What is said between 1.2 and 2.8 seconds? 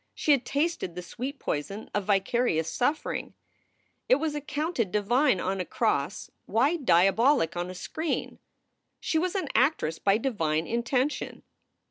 poison of vicarious